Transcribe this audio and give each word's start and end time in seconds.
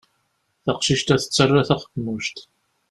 Taqcict-a 0.63 1.15
tettarra 1.21 1.61
taqemmuct. 1.67 2.37